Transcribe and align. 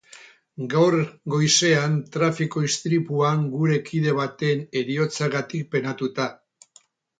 Gaur 0.69 0.95
goizean 1.33 1.97
trafiko 2.15 2.63
istripuan 2.69 3.45
gure 3.53 3.79
kide 3.91 4.17
baten 4.23 4.67
heriotzagatik 4.83 5.71
penatuta. 5.77 6.31